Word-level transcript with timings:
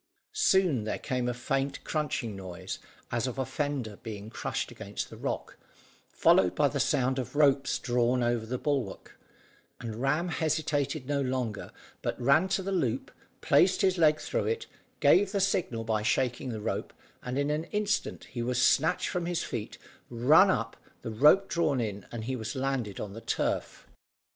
Soon 0.33 0.83
there 0.83 0.97
came 0.97 1.29
a 1.29 1.33
faint 1.35 1.83
crunching 1.83 2.35
noise 2.35 2.79
as 3.11 3.27
of 3.27 3.37
a 3.37 3.45
fender 3.45 3.97
being 3.97 4.31
crushed 4.31 4.71
against 4.71 5.11
the 5.11 5.15
rock, 5.15 5.59
followed 6.09 6.55
by 6.55 6.67
the 6.67 6.79
sound 6.79 7.19
of 7.19 7.35
ropes 7.35 7.77
drawn 7.77 8.23
over 8.23 8.47
the 8.47 8.57
bulwark, 8.57 9.19
and 9.79 10.01
Ram 10.01 10.29
hesitated 10.29 11.05
no 11.05 11.21
longer, 11.21 11.71
but 12.01 12.19
ran 12.19 12.47
to 12.47 12.63
the 12.63 12.71
loop, 12.71 13.11
placed 13.41 13.81
his 13.83 13.99
leg 13.99 14.19
through 14.19 14.47
it, 14.47 14.65
gave 15.01 15.33
the 15.33 15.39
signal 15.39 15.83
by 15.83 16.01
shaking 16.01 16.49
the 16.49 16.61
rope, 16.61 16.93
and 17.21 17.37
in 17.37 17.51
an 17.51 17.65
instant 17.65 18.23
he 18.23 18.41
was 18.41 18.59
snatched 18.59 19.07
from 19.09 19.27
his 19.27 19.43
feet, 19.43 19.77
run 20.09 20.49
up, 20.49 20.77
the 21.03 21.11
rope 21.11 21.47
drawn 21.47 21.79
in, 21.79 22.07
and 22.11 22.23
he 22.23 22.35
was 22.35 22.55
landed 22.55 22.99
on 22.99 23.13
the 23.13 23.21
turf. 23.21 23.85